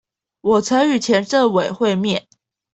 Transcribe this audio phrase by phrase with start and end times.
[0.41, 2.27] 我曾與前政委會面